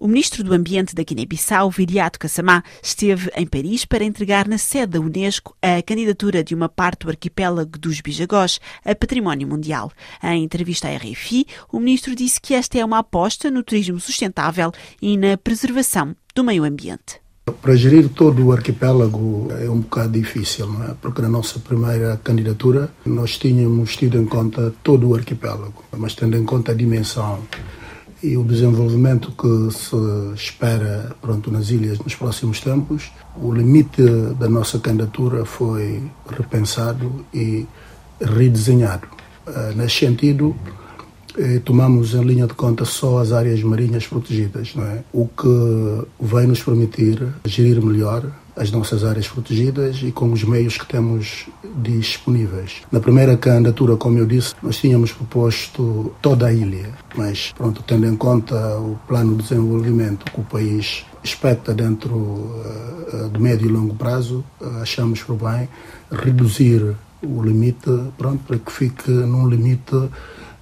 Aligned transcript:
O 0.00 0.06
ministro 0.06 0.44
do 0.44 0.54
Ambiente 0.54 0.94
da 0.94 1.02
Guiné-Bissau, 1.02 1.68
Viriato 1.72 2.20
Kassamá, 2.20 2.62
esteve 2.80 3.32
em 3.34 3.44
Paris 3.44 3.84
para 3.84 4.04
entregar 4.04 4.46
na 4.46 4.56
sede 4.56 4.92
da 4.92 5.00
Unesco 5.00 5.56
a 5.60 5.82
candidatura 5.82 6.44
de 6.44 6.54
uma 6.54 6.68
parte 6.68 7.00
do 7.00 7.10
arquipélago 7.10 7.76
dos 7.76 8.00
Bijagós 8.00 8.60
a 8.84 8.94
património 8.94 9.48
mundial. 9.48 9.90
Em 10.22 10.44
entrevista 10.44 10.86
à 10.86 10.96
RFI, 10.96 11.46
o 11.72 11.80
ministro 11.80 12.14
disse 12.14 12.40
que 12.40 12.54
esta 12.54 12.78
é 12.78 12.84
uma 12.84 12.98
aposta 12.98 13.50
no 13.50 13.64
turismo 13.64 13.98
sustentável 13.98 14.70
e 15.02 15.16
na 15.16 15.36
preservação 15.36 16.14
do 16.32 16.44
meio 16.44 16.62
ambiente. 16.62 17.20
Para 17.60 17.74
gerir 17.74 18.08
todo 18.08 18.46
o 18.46 18.52
arquipélago 18.52 19.48
é 19.60 19.68
um 19.68 19.80
bocado 19.80 20.12
difícil, 20.12 20.68
não 20.68 20.84
é? 20.84 20.94
porque 21.02 21.20
na 21.22 21.28
nossa 21.28 21.58
primeira 21.58 22.16
candidatura 22.22 22.88
nós 23.04 23.36
tínhamos 23.36 23.96
tido 23.96 24.16
em 24.16 24.26
conta 24.26 24.72
todo 24.80 25.08
o 25.08 25.16
arquipélago, 25.16 25.82
mas 25.96 26.14
tendo 26.14 26.36
em 26.36 26.44
conta 26.44 26.70
a 26.70 26.74
dimensão 26.74 27.42
e 28.22 28.36
o 28.36 28.42
desenvolvimento 28.42 29.32
que 29.32 29.74
se 29.74 29.96
espera 30.34 31.14
pronto, 31.20 31.50
nas 31.50 31.70
ilhas 31.70 31.98
nos 31.98 32.14
próximos 32.14 32.60
tempos, 32.60 33.10
o 33.36 33.52
limite 33.52 34.02
da 34.38 34.48
nossa 34.48 34.78
candidatura 34.78 35.44
foi 35.44 36.02
repensado 36.28 37.24
e 37.32 37.66
redesenhado. 38.20 39.06
Eh, 39.46 39.72
nesse 39.76 40.00
sentido, 40.00 40.56
eh, 41.36 41.60
tomamos 41.64 42.14
em 42.14 42.22
linha 42.22 42.46
de 42.46 42.54
conta 42.54 42.84
só 42.84 43.18
as 43.18 43.32
áreas 43.32 43.62
marinhas 43.62 44.06
protegidas, 44.06 44.74
é? 44.76 45.02
o 45.12 45.28
que 45.28 46.06
vai 46.18 46.46
nos 46.46 46.62
permitir 46.62 47.24
gerir 47.44 47.80
melhor 47.80 48.24
as 48.58 48.70
nossas 48.70 49.04
áreas 49.04 49.28
protegidas 49.28 50.00
e 50.02 50.10
com 50.10 50.32
os 50.32 50.42
meios 50.42 50.76
que 50.76 50.86
temos 50.86 51.46
disponíveis. 51.76 52.82
Na 52.90 53.00
primeira 53.00 53.36
candidatura, 53.36 53.96
como 53.96 54.18
eu 54.18 54.26
disse, 54.26 54.54
nós 54.62 54.76
tínhamos 54.76 55.12
proposto 55.12 56.12
toda 56.20 56.48
a 56.48 56.52
ilha, 56.52 56.90
mas 57.16 57.52
pronto, 57.56 57.82
tendo 57.86 58.06
em 58.06 58.16
conta 58.16 58.78
o 58.78 58.98
plano 59.06 59.36
de 59.36 59.42
desenvolvimento 59.44 60.30
que 60.30 60.40
o 60.40 60.44
país 60.44 61.04
expecta 61.22 61.72
dentro 61.72 62.16
uh, 62.16 63.30
de 63.32 63.40
médio 63.40 63.68
e 63.68 63.72
longo 63.72 63.94
prazo, 63.94 64.44
uh, 64.60 64.82
achamos 64.82 65.22
por 65.22 65.36
bem 65.36 65.68
reduzir 66.10 66.96
o 67.22 67.42
limite, 67.42 67.90
pronto, 68.16 68.42
para 68.44 68.58
que 68.58 68.70
fique 68.70 69.10
num 69.10 69.48
limite 69.48 70.08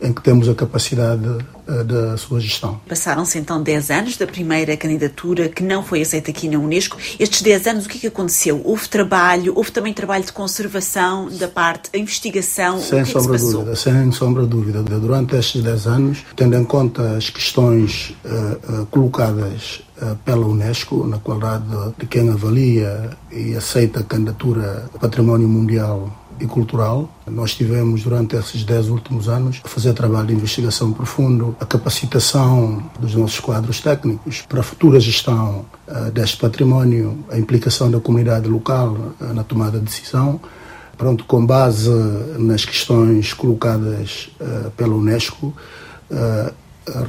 em 0.00 0.12
que 0.12 0.22
temos 0.22 0.48
a 0.48 0.55
capacidade 0.55 1.27
uh, 1.27 1.84
da 1.84 2.16
sua 2.16 2.39
gestão. 2.39 2.80
Passaram-se 2.89 3.39
então 3.39 3.62
10 3.62 3.91
anos 3.91 4.16
da 4.16 4.27
primeira 4.27 4.77
candidatura 4.77 5.48
que 5.48 5.62
não 5.62 5.83
foi 5.83 6.03
aceita 6.03 6.30
aqui 6.30 6.48
na 6.48 6.58
Unesco. 6.58 6.98
Estes 7.19 7.42
10 7.42 7.66
anos, 7.66 7.86
o 7.86 7.88
que, 7.88 7.98
é 7.98 8.00
que 8.03 8.06
aconteceu? 8.06 8.61
Houve 8.64 8.88
trabalho, 8.88 9.55
houve 9.56 9.72
também 9.72 9.92
trabalho 9.94 10.25
de 10.25 10.33
conservação 10.33 11.28
da 11.30 11.48
parte, 11.48 11.91
a 11.94 11.98
investigação? 11.98 12.78
Sem 12.78 13.03
o 13.03 13.05
que 13.05 13.12
sombra 13.12 13.36
é 13.36 13.38
que 13.38 13.44
se 13.44 13.53
dúvida, 13.53 13.77
sem 13.77 14.12
sombra 14.12 14.42
de 14.42 14.48
dúvida. 14.48 14.83
Durante 14.83 15.36
estes 15.36 15.62
10 15.62 15.86
anos, 15.86 16.19
tendo 16.34 16.56
em 16.56 16.64
conta 16.64 17.16
as 17.16 17.31
questões 17.31 18.14
uh, 18.25 18.83
uh, 18.83 18.86
colocadas 18.86 19.83
pela 20.27 20.47
Unesco, 20.47 21.06
na 21.06 21.19
qualidade 21.19 21.64
de 21.98 22.05
quem 22.05 22.28
avalia 22.28 23.08
e 23.33 23.55
aceita 23.55 24.00
a 24.00 24.03
candidatura 24.03 24.91
Património 25.00 25.48
Mundial 25.48 26.25
e 26.41 26.47
cultural. 26.47 27.11
Nós 27.27 27.55
tivemos 27.55 28.03
durante 28.03 28.37
esses 28.37 28.65
dez 28.65 28.89
últimos 28.89 29.29
anos 29.29 29.61
a 29.65 29.69
fazer 29.69 29.92
trabalho 29.92 30.29
de 30.29 30.34
investigação 30.34 30.93
profundo, 30.93 31.56
a 31.61 31.65
capacitação 31.65 32.83
dos 32.98 33.15
nossos 33.15 33.41
quadros 33.41 33.81
técnicos 33.81 34.43
para 34.48 34.61
a 34.61 34.62
futura 34.62 35.01
gestão 35.01 35.65
uh, 35.89 36.11
deste 36.11 36.37
património, 36.39 37.25
a 37.31 37.39
implicação 37.39 37.91
da 37.91 38.01
comunidade 38.01 38.48
local 38.48 38.97
uh, 39.20 39.33
na 39.34 39.45
tomada 39.45 39.78
de 39.78 39.84
decisão. 39.84 40.41
Pronto, 40.97 41.25
com 41.25 41.45
base 41.45 41.91
nas 42.39 42.65
questões 42.65 43.34
colocadas 43.34 44.31
uh, 44.41 44.71
pela 44.71 44.95
Unesco, 44.95 45.55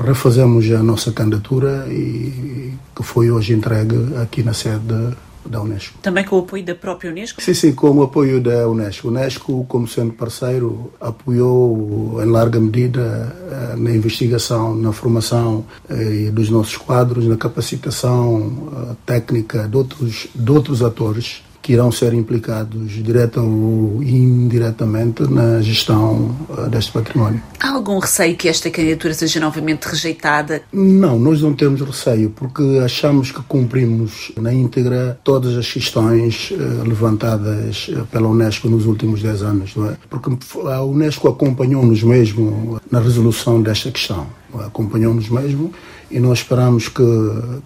refazemos 0.04 0.70
a 0.72 0.82
nossa 0.82 1.12
candidatura 1.12 1.86
e 1.88 2.74
que 2.96 3.04
foi 3.04 3.30
hoje 3.30 3.54
entregue 3.54 4.16
aqui 4.18 4.42
na 4.42 4.52
sede 4.52 5.16
da 5.50 5.62
Unesco. 5.62 5.98
Também 6.02 6.24
com 6.24 6.38
o 6.38 6.40
apoio 6.40 6.64
da 6.64 6.76
própria 6.76 7.12
Unesco? 7.12 7.42
Sim, 7.42 7.54
sim, 7.54 7.74
com 7.74 7.92
o 7.92 8.04
apoio 8.04 8.42
da 8.42 8.68
Unesco. 8.68 9.08
A 9.08 9.12
Unesco, 9.12 9.66
como 9.68 9.88
sendo 9.88 10.14
parceiro, 10.14 10.92
apoiou 11.00 12.22
em 12.22 12.26
larga 12.26 12.60
medida 12.60 13.36
eh, 13.52 13.76
na 13.78 13.92
investigação, 13.92 14.76
na 14.76 14.92
formação 14.92 15.66
eh, 15.90 16.30
dos 16.32 16.50
nossos 16.50 16.78
quadros, 16.78 17.26
na 17.26 17.38
capacitação 17.38 18.70
eh, 18.72 18.96
técnica 19.06 19.68
de 19.68 19.78
outros, 19.78 20.28
de 20.34 20.52
outros 20.52 20.82
atores 20.82 21.42
que 21.68 21.74
irão 21.74 21.92
ser 21.92 22.14
implicados 22.14 22.94
direta 23.04 23.42
ou 23.42 24.02
indiretamente 24.02 25.24
na 25.24 25.62
gestão 25.62 26.34
uh, 26.50 26.70
deste 26.70 26.94
património. 26.94 27.44
Há 27.60 27.72
algum 27.72 28.00
receio 28.00 28.38
que 28.38 28.48
esta 28.48 28.72
candidatura 28.72 29.14
seja 29.14 29.38
novamente 29.42 29.84
rejeitada? 29.84 30.62
Não, 30.72 31.20
nós 31.20 31.42
não 31.42 31.54
temos 31.54 31.82
receio, 31.82 32.30
porque 32.30 32.64
achamos 32.82 33.32
que 33.32 33.44
cumprimos 33.44 34.32
na 34.38 34.54
íntegra 34.54 35.20
todas 35.26 35.58
as 35.58 35.70
questões 35.70 36.52
uh, 36.52 36.88
levantadas 36.88 37.90
uh, 37.90 38.06
pela 38.06 38.30
Unesco 38.30 38.70
nos 38.70 38.86
últimos 38.86 39.22
10 39.22 39.42
anos, 39.42 39.76
não 39.76 39.90
é? 39.90 39.98
Porque 40.10 40.30
a 40.72 40.82
Unesco 40.86 41.28
acompanhou-nos 41.28 42.02
mesmo 42.02 42.80
na 42.90 43.02
resolução 43.02 43.62
desta 43.62 43.92
questão 43.92 44.26
acompanhou-nos 44.66 45.30
mesmo 45.30 45.72
e 46.10 46.20
nós 46.20 46.40
esperamos 46.40 46.88
que 46.88 47.04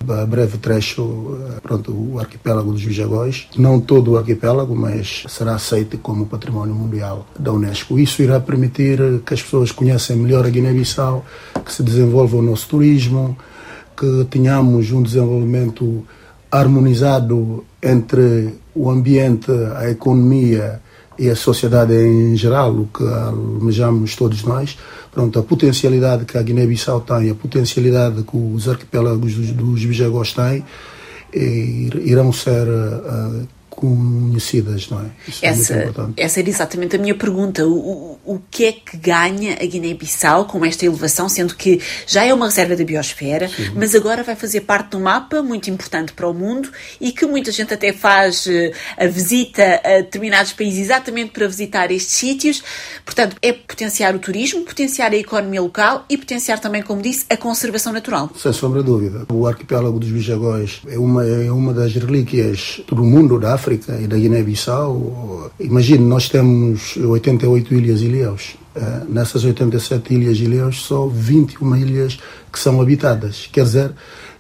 a 0.10 0.26
breve 0.26 0.58
trecho, 0.58 1.38
pronto, 1.62 1.92
o 1.92 2.20
arquipélago 2.20 2.72
dos 2.72 2.84
Bijagóis, 2.84 3.48
não 3.56 3.80
todo 3.80 4.12
o 4.12 4.18
arquipélago, 4.18 4.76
mas 4.76 5.24
será 5.28 5.56
aceito 5.56 5.98
como 5.98 6.26
património 6.26 6.74
mundial 6.74 7.28
da 7.38 7.52
Unesco. 7.52 8.00
Isso 8.00 8.22
irá 8.22 8.40
permitir 8.40 9.22
que 9.26 9.34
as 9.34 9.42
pessoas 9.42 9.72
conheçam 9.72 10.16
melhor 10.18 10.46
a 10.46 10.50
Guiné-Bissau, 10.50 11.26
que 11.64 11.72
se 11.72 11.84
desenvolva 11.84 12.38
o 12.38 12.42
nosso 12.42 12.68
turismo, 12.68 13.38
que 13.96 14.26
tenhamos 14.30 14.92
um 14.92 15.04
desenvolvimento 15.04 16.04
harmonizado 16.52 17.64
entre 17.82 18.56
o 18.74 18.90
ambiente, 18.90 19.52
a 19.78 19.90
economia 19.90 20.82
e 21.22 21.30
a 21.30 21.36
sociedade 21.36 21.94
em 21.94 22.36
geral, 22.36 22.72
o 22.72 22.88
que 22.88 23.04
almejamos 23.04 24.16
todos 24.16 24.42
nós. 24.44 24.76
Pronto, 25.12 25.38
a 25.38 25.44
potencialidade 25.44 26.26
que 26.26 26.36
a 26.36 26.42
Guiné-Bissau 26.42 27.02
tem, 27.02 27.30
a 27.30 27.36
potencialidade 27.36 28.24
que 28.24 28.36
os 28.36 28.68
arquipélagos 28.68 29.36
dos, 29.36 29.52
dos 29.52 29.86
Bijagós 29.86 30.34
têm, 30.34 30.66
irão 31.32 32.34
ser 32.34 32.68
uh, 32.68 33.48
conhecidas, 33.82 34.88
não 34.90 35.02
é? 35.02 35.06
Isso 35.28 35.44
é 35.44 35.50
essa, 35.50 35.74
é 35.74 36.24
essa 36.24 36.40
era 36.40 36.50
exatamente 36.50 36.96
a 36.96 37.00
minha 37.00 37.16
pergunta. 37.16 37.66
O, 37.66 37.74
o, 37.74 38.20
o 38.36 38.42
que 38.52 38.66
é 38.66 38.72
que 38.72 38.96
ganha 38.96 39.58
a 39.60 39.66
Guiné-Bissau 39.66 40.46
com 40.46 40.64
esta 40.64 40.86
elevação, 40.86 41.28
sendo 41.28 41.56
que 41.56 41.82
já 42.06 42.24
é 42.24 42.32
uma 42.32 42.46
reserva 42.46 42.76
da 42.76 42.84
biosfera, 42.84 43.50
Sim. 43.50 43.72
mas 43.76 43.96
agora 43.96 44.24
vai 44.24 44.36
fazer 44.36 44.62
parte 44.62 44.92
de 44.92 44.98
um 44.98 45.02
mapa 45.02 45.42
muito 45.42 45.72
importante 45.72 46.14
para 46.14 46.28
o 46.28 46.34
mundo 46.34 46.70
e 47.00 47.12
que 47.12 47.26
muita 47.26 47.52
gente 47.52 47.74
até 47.74 47.92
faz 47.92 48.46
eh, 48.46 48.72
a 48.96 49.08
visita 49.08 49.82
a 49.84 50.02
determinados 50.02 50.54
países 50.54 50.82
exatamente 50.82 51.32
para 51.32 51.48
visitar 51.48 51.90
estes 51.92 52.14
sítios. 52.14 52.64
Portanto, 53.04 53.36
é 53.42 53.52
potenciar 53.52 54.16
o 54.16 54.20
turismo, 54.20 54.62
potenciar 54.62 55.12
a 55.12 55.18
economia 55.18 55.62
local 55.62 56.06
e 56.08 56.18
potenciar 56.18 56.60
também, 56.60 56.84
como 56.84 57.02
disse, 57.02 57.26
a 57.32 57.38
conservação 57.38 57.92
natural. 57.92 58.30
Sem 58.38 58.54
sombra 58.54 58.82
de 58.82 58.86
dúvida. 58.86 59.26
O 59.34 59.48
arquipélago 59.48 60.00
dos 60.00 60.10
Bijagóis 60.10 60.82
é 60.88 61.00
uma, 61.00 61.26
é 61.26 61.52
uma 61.52 61.74
das 61.74 61.96
relíquias 61.96 62.82
do 62.88 63.04
mundo, 63.04 63.40
da 63.40 63.56
África 63.56 63.71
África 63.72 63.98
e 64.02 64.08
da 64.08 64.18
Guiné-Bissau, 64.18 65.52
imagine, 65.60 66.04
nós 66.04 66.28
temos 66.28 66.98
88 66.98 67.74
ilhas 67.74 68.02
ilhéus. 68.02 68.58
Eh, 68.76 69.02
nessas 69.08 69.46
87 69.46 70.14
ilhas 70.14 70.38
ilhéus, 70.38 70.82
só 70.82 71.08
21 71.08 71.76
ilhas 71.78 72.20
que 72.52 72.60
são 72.60 72.82
habitadas. 72.82 73.48
Quer 73.52 73.64
dizer 73.64 73.94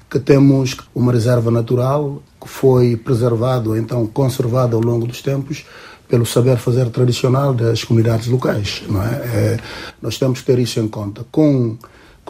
que 0.09 0.19
temos 0.19 0.75
uma 0.94 1.14
reserva 1.14 1.50
natural 1.50 2.22
que 2.42 2.50
foi 2.50 2.97
preservada, 2.97 3.69
ou 3.69 3.78
então 3.78 4.06
conservada 4.06 4.75
ao 4.75 4.81
longo 4.81 5.08
dos 5.08 5.22
tempos, 5.22 5.66
pelo 6.09 6.25
saber 6.25 6.58
fazer 6.58 6.90
tradicional 6.90 7.53
das 7.53 7.86
comunidades 7.86 8.28
locais. 8.28 8.84
Não 8.90 9.02
é? 9.02 9.08
é 9.08 9.58
nós 10.02 10.18
temos 10.18 10.42
que 10.42 10.46
ter 10.46 10.59
isso 10.59 10.80
em 10.80 10.88
conta. 10.90 11.25
Com 11.31 11.78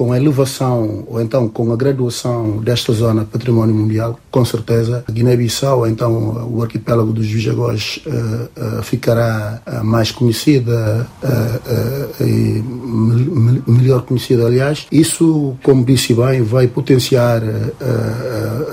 com 0.01 0.11
a 0.11 0.17
elevação 0.17 1.03
ou 1.05 1.21
então 1.21 1.47
com 1.47 1.71
a 1.71 1.75
graduação 1.75 2.57
desta 2.57 2.91
zona 2.91 3.23
património 3.23 3.75
mundial, 3.75 4.19
com 4.31 4.43
certeza 4.43 5.05
a 5.07 5.11
Guiné-Bissau, 5.11 5.85
então 5.85 6.49
o 6.51 6.63
arquipélago 6.63 7.13
dos 7.13 7.27
Vijagós 7.27 8.01
uh, 8.07 8.79
uh, 8.79 8.81
ficará 8.81 9.61
uh, 9.63 9.85
mais 9.85 10.09
conhecida 10.09 11.05
e 12.19 12.63
melhor 13.67 14.01
conhecida, 14.01 14.47
aliás. 14.47 14.87
Isso, 14.91 15.55
como 15.61 15.85
disse 15.85 16.15
bem, 16.15 16.41
vai 16.41 16.67
potenciar 16.67 17.43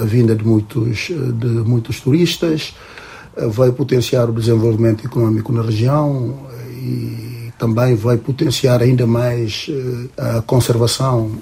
a 0.01 0.05
vinda 0.05 0.35
de 0.35 0.47
muitos, 0.47 1.11
de 1.35 1.47
muitos 1.47 2.01
turistas, 2.01 2.75
vai 3.51 3.71
potenciar 3.71 4.31
o 4.31 4.33
desenvolvimento 4.33 5.07
económico 5.07 5.53
na 5.53 5.61
região 5.61 6.35
e 6.71 7.28
também 7.59 7.95
vai 7.95 8.17
potenciar 8.17 8.83
ainda 8.83 9.07
mais 9.07 9.67
a 10.17 10.43
conservação 10.43 11.33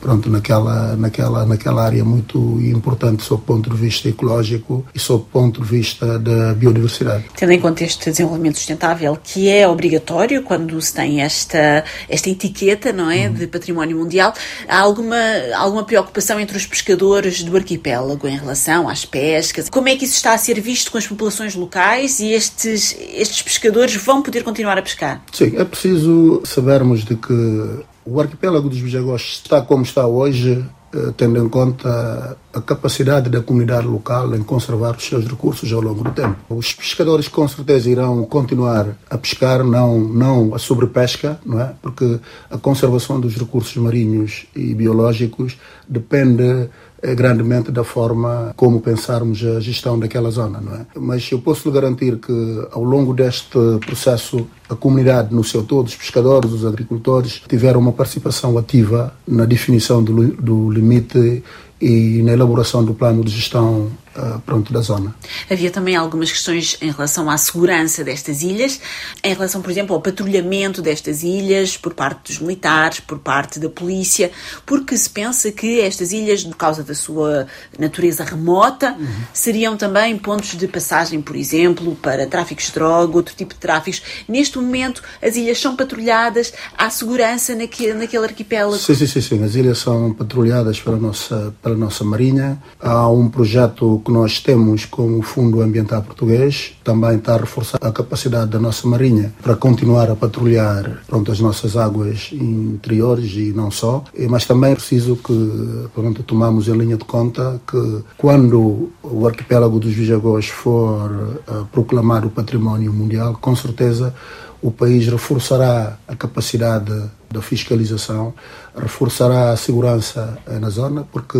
pronto, 0.00 0.28
naquela, 0.30 0.96
naquela, 0.96 1.46
naquela 1.46 1.84
área 1.84 2.04
muito 2.04 2.38
importante 2.60 3.22
sob 3.22 3.42
o 3.42 3.44
ponto 3.44 3.70
de 3.70 3.76
vista 3.76 4.08
ecológico 4.08 4.84
e 4.94 4.98
sob 4.98 5.22
o 5.22 5.26
ponto 5.26 5.62
de 5.62 5.68
vista 5.68 6.18
da 6.18 6.54
biodiversidade. 6.54 7.24
Tendo 7.36 7.52
em 7.52 7.60
conta 7.60 7.84
este 7.84 8.10
desenvolvimento 8.10 8.56
sustentável, 8.56 9.16
que 9.22 9.48
é 9.48 9.66
obrigatório 9.66 10.42
quando 10.42 10.80
se 10.80 10.94
tem 10.94 11.20
esta, 11.22 11.84
esta 12.08 12.30
etiqueta 12.30 12.92
não 12.92 13.10
é, 13.10 13.28
uhum. 13.28 13.34
de 13.34 13.46
património 13.46 13.96
mundial, 13.96 14.34
há 14.68 14.78
alguma, 14.78 15.16
alguma 15.56 15.84
preocupação 15.84 16.38
entre 16.40 16.56
os 16.56 16.66
pescadores 16.66 17.42
do 17.42 17.56
arquipélago 17.56 18.26
em 18.26 18.36
relação 18.36 18.88
às 18.88 19.04
pescas? 19.04 19.68
Como 19.68 19.88
é 19.88 19.96
que 19.96 20.04
isso 20.04 20.14
está 20.14 20.34
a 20.34 20.38
ser 20.38 20.60
visto 20.60 20.90
com 20.90 20.98
as 20.98 21.06
populações 21.06 21.54
locais 21.54 22.20
e 22.20 22.32
estes, 22.32 22.96
estes 23.14 23.42
pescadores 23.42 23.94
vão 23.96 24.22
poder 24.22 24.42
continuar 24.42 24.78
a 24.78 24.82
pescar? 24.82 25.22
Sim, 25.32 25.52
é 25.60 25.64
preciso 25.64 26.40
sabermos 26.44 27.04
de 27.04 27.16
que 27.16 27.84
o 28.04 28.20
arquipélago 28.20 28.68
dos 28.68 28.80
Bijagós 28.80 29.40
está 29.44 29.60
como 29.60 29.82
está 29.82 30.06
hoje 30.06 30.64
eh, 30.92 31.12
tendo 31.16 31.38
em 31.38 31.48
conta 31.48 32.36
a 32.52 32.60
capacidade 32.60 33.30
da 33.30 33.40
comunidade 33.40 33.86
local 33.86 34.34
em 34.34 34.42
conservar 34.42 34.96
os 34.96 35.04
seus 35.04 35.24
recursos 35.24 35.72
ao 35.72 35.80
longo 35.80 36.02
do 36.02 36.10
tempo. 36.10 36.36
Os 36.48 36.72
pescadores 36.72 37.28
com 37.28 37.46
certeza 37.46 37.88
irão 37.88 38.24
continuar 38.24 38.96
a 39.08 39.16
pescar, 39.16 39.62
não, 39.62 40.00
não 40.00 40.52
a 40.52 40.58
sobrepesca, 40.58 41.38
não 41.46 41.60
é? 41.60 41.74
porque 41.80 42.18
a 42.50 42.58
conservação 42.58 43.20
dos 43.20 43.36
recursos 43.36 43.76
marinhos 43.76 44.46
e 44.56 44.74
biológicos 44.74 45.58
depende 45.88 46.68
grandemente 47.14 47.70
da 47.70 47.84
forma 47.84 48.52
como 48.56 48.80
pensarmos 48.80 49.44
a 49.44 49.60
gestão 49.60 49.98
daquela 49.98 50.30
zona, 50.30 50.60
não 50.60 50.74
é? 50.74 50.86
Mas 50.96 51.30
eu 51.30 51.40
posso 51.40 51.68
lhe 51.68 51.74
garantir 51.74 52.16
que 52.18 52.68
ao 52.72 52.84
longo 52.84 53.14
deste 53.14 53.58
processo 53.84 54.46
a 54.68 54.76
comunidade 54.76 55.34
no 55.34 55.42
seu 55.42 55.62
todo, 55.62 55.86
os 55.86 55.96
pescadores, 55.96 56.52
os 56.52 56.64
agricultores, 56.64 57.42
tiveram 57.48 57.80
uma 57.80 57.92
participação 57.92 58.56
ativa 58.56 59.12
na 59.26 59.44
definição 59.44 60.02
do, 60.02 60.28
do 60.34 60.70
limite 60.70 61.42
e 61.80 62.22
na 62.22 62.32
elaboração 62.32 62.84
do 62.84 62.92
plano 62.92 63.24
de 63.24 63.30
gestão 63.30 63.90
uh, 64.16 64.40
pronto, 64.40 64.72
da 64.72 64.80
zona. 64.80 65.14
Havia 65.50 65.70
também 65.70 65.96
algumas 65.96 66.30
questões 66.30 66.76
em 66.80 66.90
relação 66.90 67.30
à 67.30 67.36
segurança 67.36 68.04
destas 68.04 68.42
ilhas, 68.42 68.80
em 69.22 69.32
relação, 69.32 69.62
por 69.62 69.70
exemplo, 69.70 69.94
ao 69.94 70.00
patrulhamento 70.00 70.82
destas 70.82 71.22
ilhas 71.22 71.76
por 71.76 71.94
parte 71.94 72.32
dos 72.32 72.40
militares, 72.40 73.00
por 73.00 73.18
parte 73.18 73.58
da 73.58 73.68
polícia, 73.68 74.30
porque 74.66 74.96
se 74.96 75.08
pensa 75.08 75.50
que 75.50 75.80
estas 75.80 76.12
ilhas, 76.12 76.44
por 76.44 76.56
causa 76.56 76.82
da 76.82 76.94
sua 76.94 77.46
natureza 77.78 78.24
remota, 78.24 78.94
uhum. 78.98 79.08
seriam 79.32 79.76
também 79.76 80.16
pontos 80.18 80.56
de 80.56 80.68
passagem, 80.68 81.20
por 81.20 81.36
exemplo, 81.36 81.96
para 81.96 82.26
tráficos 82.26 82.66
de 82.66 82.72
droga, 82.72 83.16
outro 83.16 83.34
tipo 83.34 83.54
de 83.54 83.60
tráficos. 83.60 84.02
Neste 84.28 84.58
momento, 84.58 85.02
as 85.22 85.36
ilhas 85.36 85.58
são 85.58 85.74
patrulhadas, 85.74 86.52
há 86.76 86.90
segurança 86.90 87.54
naquele, 87.54 87.94
naquele 87.94 88.24
arquipélago? 88.24 88.76
Sim, 88.76 88.94
sim, 88.94 89.06
sim, 89.06 89.20
sim. 89.20 89.44
As 89.44 89.54
ilhas 89.54 89.78
são 89.78 90.12
patrulhadas 90.12 90.80
pela 90.80 90.96
nossa, 90.96 91.54
pela 91.62 91.69
nossa 91.74 92.04
Marinha. 92.04 92.58
Há 92.80 93.08
um 93.08 93.28
projeto 93.28 94.00
que 94.04 94.12
nós 94.12 94.40
temos 94.40 94.84
com 94.84 95.18
o 95.18 95.22
Fundo 95.22 95.60
Ambiental 95.60 96.02
Português, 96.02 96.74
também 96.82 97.16
está 97.16 97.34
a 97.34 97.38
reforçar 97.38 97.78
a 97.80 97.92
capacidade 97.92 98.50
da 98.50 98.58
nossa 98.58 98.86
Marinha 98.88 99.32
para 99.42 99.54
continuar 99.56 100.10
a 100.10 100.16
patrulhar 100.16 101.02
pronto, 101.06 101.30
as 101.30 101.40
nossas 101.40 101.76
águas 101.76 102.30
interiores 102.32 103.32
e 103.34 103.52
não 103.52 103.70
só, 103.70 104.04
mas 104.28 104.44
também 104.44 104.72
é 104.72 104.74
preciso 104.74 105.16
que 105.16 105.88
pronto, 105.94 106.22
tomamos 106.22 106.68
em 106.68 106.76
linha 106.76 106.96
de 106.96 107.04
conta 107.04 107.60
que 107.66 108.02
quando 108.16 108.90
o 109.02 109.26
arquipélago 109.26 109.78
dos 109.78 109.92
Vijagós 109.92 110.48
for 110.48 111.10
uh, 111.48 111.66
proclamar 111.72 112.24
o 112.24 112.30
património 112.30 112.92
mundial, 112.92 113.36
com 113.40 113.54
certeza 113.54 114.14
o 114.62 114.70
país 114.70 115.06
reforçará 115.06 115.98
a 116.06 116.14
capacidade 116.14 116.92
da 117.32 117.40
fiscalização, 117.40 118.34
reforçará 118.76 119.52
a 119.52 119.56
segurança 119.56 120.36
eh, 120.46 120.58
na 120.58 120.68
zona, 120.68 121.06
porque 121.12 121.38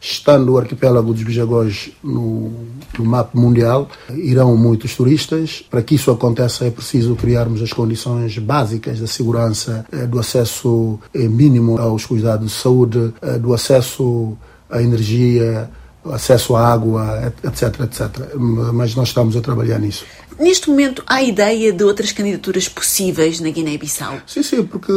estando 0.00 0.52
o 0.52 0.58
arquipélago 0.58 1.12
dos 1.12 1.22
Bijagós 1.22 1.90
no, 2.02 2.50
no 2.98 3.04
mapa 3.04 3.38
mundial, 3.38 3.88
irão 4.10 4.56
muitos 4.56 4.96
turistas. 4.96 5.62
Para 5.70 5.82
que 5.82 5.96
isso 5.96 6.10
aconteça 6.10 6.64
é 6.64 6.70
preciso 6.70 7.14
criarmos 7.14 7.60
as 7.62 7.74
condições 7.74 8.38
básicas 8.38 9.00
da 9.00 9.06
segurança, 9.06 9.84
eh, 9.92 10.06
do 10.06 10.18
acesso 10.18 10.98
eh, 11.14 11.28
mínimo 11.28 11.78
aos 11.78 12.06
cuidados 12.06 12.46
de 12.50 12.54
saúde, 12.54 13.12
do 13.40 13.52
acesso 13.52 14.36
à 14.70 14.82
energia, 14.82 15.70
acesso 16.10 16.56
à 16.56 16.72
água, 16.72 17.32
etc, 17.44 17.80
etc. 17.80 18.34
Mas 18.36 18.94
nós 18.94 19.08
estamos 19.08 19.36
a 19.36 19.40
trabalhar 19.40 19.78
nisso. 19.78 20.04
Neste 20.38 20.70
momento, 20.70 21.02
há 21.06 21.22
ideia 21.22 21.72
de 21.72 21.84
outras 21.84 22.10
candidaturas 22.10 22.68
possíveis 22.68 23.38
na 23.40 23.50
Guiné-Bissau? 23.50 24.18
Sim, 24.26 24.42
sim, 24.42 24.64
porque 24.64 24.92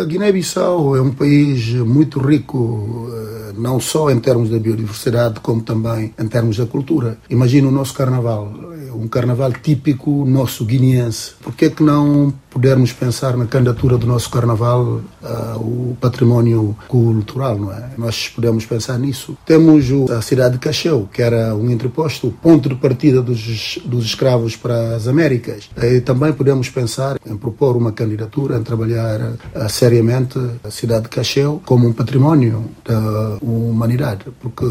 a 0.00 0.04
Guiné-Bissau 0.04 0.96
é 0.96 1.00
um 1.00 1.12
país 1.12 1.68
muito 1.74 2.18
rico, 2.18 3.08
eh, 3.12 3.52
não 3.56 3.80
só 3.80 4.10
em 4.10 4.18
termos 4.18 4.50
da 4.50 4.58
biodiversidade, 4.58 5.40
como 5.40 5.62
também 5.62 6.12
em 6.18 6.28
termos 6.28 6.56
da 6.56 6.66
cultura. 6.66 7.16
Imagina 7.30 7.68
o 7.68 7.70
nosso 7.70 7.94
carnaval 7.94 8.52
um 8.94 9.08
carnaval 9.08 9.52
típico 9.52 10.24
nosso 10.24 10.64
guineense. 10.64 11.32
Por 11.40 11.54
que 11.54 11.66
é 11.66 11.70
que 11.70 11.82
não 11.82 12.32
pudermos 12.52 12.92
pensar 12.92 13.36
na 13.36 13.46
candidatura 13.46 13.96
do 13.96 14.06
nosso 14.06 14.30
carnaval 14.30 15.00
ao 15.22 15.96
património 16.00 16.76
cultural, 16.86 17.58
não 17.58 17.72
é? 17.72 17.90
Nós 17.96 18.28
podemos 18.28 18.66
pensar 18.66 18.98
nisso. 18.98 19.36
Temos 19.46 19.86
a 20.10 20.20
cidade 20.20 20.54
de 20.54 20.58
Cacheu, 20.60 21.08
que 21.12 21.22
era 21.22 21.54
um 21.54 21.70
entreposto, 21.70 22.32
ponto 22.42 22.68
de 22.68 22.74
partida 22.74 23.22
dos, 23.22 23.78
dos 23.84 24.04
escravos 24.04 24.56
para 24.56 24.96
as 24.96 25.08
Américas. 25.08 25.70
E 25.82 26.00
também 26.00 26.32
podemos 26.32 26.68
pensar 26.68 27.16
em 27.24 27.36
propor 27.36 27.76
uma 27.76 27.92
candidatura, 27.92 28.58
em 28.58 28.62
trabalhar 28.62 29.20
uh, 29.20 29.68
seriamente 29.68 30.38
a 30.62 30.70
cidade 30.70 31.04
de 31.04 31.08
Cacheu 31.08 31.62
como 31.64 31.88
um 31.88 31.92
património 31.92 32.66
da 32.84 33.38
humanidade, 33.40 34.26
porque 34.40 34.66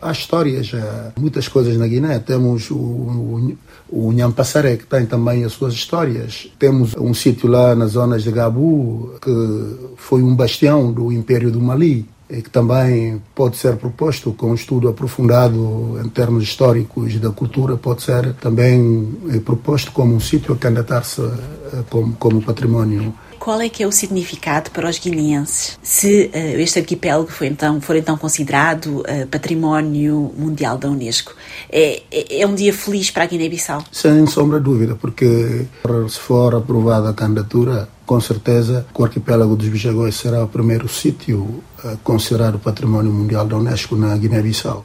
há 0.00 0.12
histórias, 0.12 0.72
há 0.74 1.12
muitas 1.18 1.48
coisas 1.48 1.76
na 1.76 1.86
Guiné. 1.86 2.18
Temos 2.18 2.70
o, 2.70 2.76
o 2.76 3.56
o 3.92 4.10
Nhampassaré, 4.10 4.76
que 4.78 4.86
tem 4.86 5.04
também 5.04 5.44
as 5.44 5.52
suas 5.52 5.74
histórias. 5.74 6.50
Temos 6.58 6.94
um 6.96 7.12
sítio 7.12 7.46
lá 7.48 7.74
nas 7.74 7.92
zonas 7.92 8.22
de 8.22 8.32
Gabu, 8.32 9.14
que 9.20 9.92
foi 9.96 10.22
um 10.22 10.34
bastião 10.34 10.90
do 10.90 11.12
Império 11.12 11.50
do 11.50 11.60
Mali, 11.60 12.08
e 12.30 12.40
que 12.40 12.48
também 12.48 13.20
pode 13.34 13.58
ser 13.58 13.76
proposto 13.76 14.32
com 14.32 14.52
um 14.52 14.54
estudo 14.54 14.88
aprofundado 14.88 16.00
em 16.02 16.08
termos 16.08 16.42
históricos 16.42 17.20
da 17.20 17.30
cultura, 17.30 17.76
pode 17.76 18.02
ser 18.02 18.32
também 18.34 19.14
eh, 19.30 19.38
proposto 19.38 19.92
como 19.92 20.14
um 20.14 20.20
sítio 20.20 20.54
a 20.54 20.56
candidatar-se 20.56 21.20
eh, 21.20 21.82
como, 21.90 22.14
como 22.14 22.40
património 22.40 23.14
qual 23.42 23.60
é 23.60 23.68
que 23.68 23.82
é 23.82 23.86
o 23.88 23.90
significado 23.90 24.70
para 24.70 24.88
os 24.88 25.00
guineenses 25.00 25.76
se 25.82 26.30
uh, 26.32 26.60
este 26.60 26.78
arquipélago 26.78 27.26
foi 27.26 27.48
então, 27.48 27.80
for 27.80 27.96
então 27.96 28.16
considerado 28.16 29.00
uh, 29.00 29.26
património 29.28 30.32
mundial 30.38 30.78
da 30.78 30.88
Unesco? 30.88 31.34
É, 31.70 32.02
é, 32.10 32.40
é 32.40 32.46
um 32.46 32.54
dia 32.54 32.72
feliz 32.72 33.10
para 33.10 33.24
a 33.24 33.26
Guiné-Bissau? 33.26 33.84
Sem 33.90 34.26
sombra 34.26 34.58
de 34.58 34.64
dúvida, 34.64 34.94
porque 34.94 35.66
se 36.08 36.18
for 36.18 36.54
aprovada 36.54 37.10
a 37.10 37.14
candidatura, 37.14 37.88
com 38.06 38.20
certeza 38.20 38.86
o 38.94 39.04
arquipélago 39.04 39.56
dos 39.56 39.68
Bijagóis 39.68 40.14
será 40.16 40.44
o 40.44 40.48
primeiro 40.48 40.88
sítio 40.88 41.62
considerado 42.02 42.58
património 42.58 43.12
mundial 43.12 43.46
da 43.46 43.56
Unesco 43.56 43.96
na 43.96 44.16
Guiné-Bissau. 44.16 44.84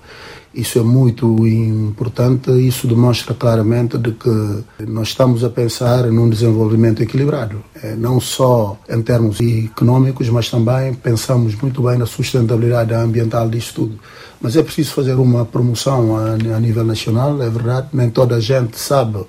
Isso 0.54 0.80
é 0.80 0.82
muito 0.82 1.46
importante, 1.46 2.50
isso 2.52 2.88
demonstra 2.88 3.36
claramente 3.36 3.96
de 3.98 4.14
que 4.14 4.64
nós 4.88 5.10
estamos 5.10 5.44
a 5.44 5.50
pensar 5.52 6.08
num 6.08 6.28
desenvolvimento 6.28 7.04
equilibrado, 7.04 7.64
é, 7.84 7.96
não 7.96 8.20
só 8.20 8.76
em 8.90 9.00
termos 9.04 9.40
econômicos, 9.40 10.30
mas 10.30 10.50
também 10.50 10.96
pensamos 10.96 11.54
muito 11.62 11.84
bem 11.84 12.00
na 12.00 12.08
sustentabilidade 12.08 12.92
ambiental 12.92 13.48
disto 13.48 13.76
tudo. 13.76 14.00
Mas 14.40 14.56
é 14.56 14.64
preciso 14.64 14.94
fazer 14.94 15.14
uma 15.16 15.46
promoção 15.46 16.16
a, 16.18 16.34
a 16.34 16.60
nível 16.60 16.84
nacional, 16.84 17.42
é 17.42 17.50
verdade, 17.50 17.88
nem 17.94 18.10
toda 18.10 18.36
a 18.36 18.40
gente 18.40 18.78
sabe 18.78 19.26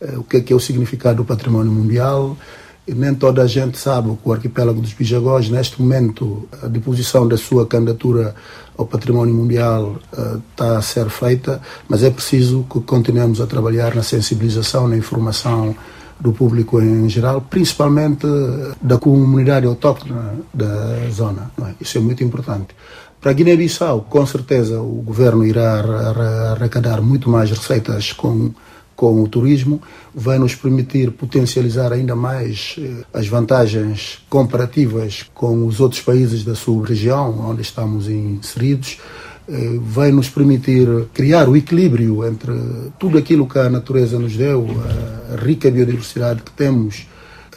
é, 0.00 0.18
o 0.18 0.22
que 0.22 0.36
é, 0.36 0.40
que 0.40 0.52
é 0.52 0.56
o 0.56 0.60
significado 0.60 1.18
do 1.18 1.24
património 1.24 1.72
mundial, 1.72 2.36
nem 2.86 3.14
toda 3.14 3.42
a 3.42 3.46
gente 3.46 3.78
sabe 3.78 4.10
que 4.10 4.28
o 4.28 4.32
arquipélago 4.32 4.80
dos 4.80 4.92
Bijagós, 4.92 5.48
neste 5.48 5.80
momento, 5.80 6.46
a 6.62 6.66
deposição 6.66 7.26
da 7.26 7.36
sua 7.36 7.66
candidatura 7.66 8.34
ao 8.76 8.84
património 8.84 9.34
mundial 9.34 9.96
uh, 10.12 10.42
está 10.50 10.76
a 10.76 10.82
ser 10.82 11.08
feita, 11.08 11.62
mas 11.88 12.02
é 12.02 12.10
preciso 12.10 12.66
que 12.70 12.80
continuemos 12.80 13.40
a 13.40 13.46
trabalhar 13.46 13.94
na 13.94 14.02
sensibilização, 14.02 14.86
na 14.86 14.96
informação 14.96 15.74
do 16.20 16.32
público 16.32 16.80
em 16.80 17.08
geral, 17.08 17.40
principalmente 17.40 18.26
da 18.80 18.98
comunidade 18.98 19.66
autóctona 19.66 20.34
da 20.52 21.08
zona. 21.10 21.50
É? 21.62 21.74
Isso 21.80 21.98
é 21.98 22.00
muito 22.00 22.22
importante. 22.22 22.68
Para 23.24 23.32
Guiné-Bissau, 23.32 24.02
com 24.02 24.26
certeza, 24.26 24.82
o 24.82 25.00
governo 25.00 25.46
irá 25.46 25.82
arrecadar 26.52 27.00
muito 27.00 27.30
mais 27.30 27.48
receitas 27.48 28.12
com 28.12 28.52
com 28.94 29.22
o 29.22 29.26
turismo, 29.26 29.80
vai 30.14 30.38
nos 30.38 30.54
permitir 30.54 31.10
potencializar 31.10 31.90
ainda 31.90 32.14
mais 32.14 32.76
eh, 32.78 33.02
as 33.12 33.26
vantagens 33.26 34.22
comparativas 34.30 35.24
com 35.34 35.66
os 35.66 35.80
outros 35.80 36.00
países 36.00 36.44
da 36.44 36.54
sub-região 36.54 37.50
onde 37.50 37.62
estamos 37.62 38.08
inseridos, 38.08 39.00
eh, 39.48 39.78
vai 39.80 40.12
nos 40.12 40.28
permitir 40.28 40.86
criar 41.12 41.48
o 41.48 41.56
equilíbrio 41.56 42.24
entre 42.24 42.52
tudo 42.98 43.18
aquilo 43.18 43.48
que 43.48 43.58
a 43.58 43.68
natureza 43.68 44.16
nos 44.16 44.36
deu, 44.36 44.64
a 45.32 45.44
rica 45.44 45.68
biodiversidade 45.72 46.42
que 46.42 46.52
temos, 46.52 47.08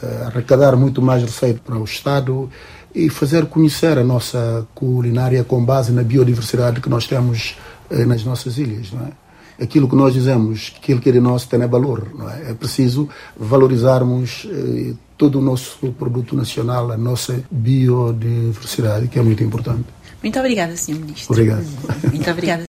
eh, 0.02 0.24
arrecadar 0.26 0.76
muito 0.76 1.00
mais 1.00 1.22
receita 1.22 1.60
para 1.64 1.78
o 1.78 1.84
Estado 1.84 2.50
e 2.98 3.08
fazer 3.08 3.46
conhecer 3.46 3.96
a 3.96 4.02
nossa 4.02 4.66
culinária 4.74 5.44
com 5.44 5.64
base 5.64 5.92
na 5.92 6.02
biodiversidade 6.02 6.80
que 6.80 6.88
nós 6.88 7.06
temos 7.06 7.56
eh, 7.90 8.04
nas 8.04 8.24
nossas 8.24 8.58
ilhas, 8.58 8.90
não 8.92 9.06
é? 9.06 9.62
Aquilo 9.62 9.88
que 9.88 9.94
nós 9.94 10.14
dizemos, 10.14 10.68
que 10.68 10.78
aquilo 10.78 11.00
que 11.00 11.08
é 11.08 11.12
de 11.12 11.20
nosso 11.20 11.48
tem 11.48 11.60
valor, 11.66 12.08
não 12.16 12.28
é? 12.28 12.50
É 12.50 12.54
preciso 12.54 13.08
valorizarmos 13.36 14.48
eh, 14.50 14.94
todo 15.16 15.38
o 15.38 15.42
nosso 15.42 15.92
produto 15.92 16.34
nacional, 16.34 16.90
a 16.90 16.96
nossa 16.96 17.40
biodiversidade, 17.50 19.06
que 19.06 19.18
é 19.18 19.22
muito 19.22 19.44
importante. 19.44 19.86
Muito 20.20 20.38
obrigada, 20.40 20.76
Sr. 20.76 20.96
Ministro. 20.96 21.32
Obrigado. 21.32 21.64
Muito 22.12 22.30
obrigada. 22.30 22.56